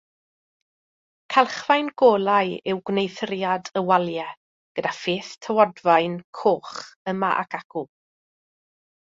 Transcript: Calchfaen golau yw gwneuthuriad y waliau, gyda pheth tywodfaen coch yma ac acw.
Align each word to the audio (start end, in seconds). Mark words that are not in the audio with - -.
Calchfaen 1.33 1.91
golau 2.01 2.55
yw 2.73 2.79
gwneuthuriad 2.91 3.69
y 3.81 3.83
waliau, 3.91 4.33
gyda 4.79 4.95
pheth 5.03 5.31
tywodfaen 5.47 6.17
coch 6.41 6.75
yma 7.15 7.31
ac 7.45 7.61
acw. 7.63 7.87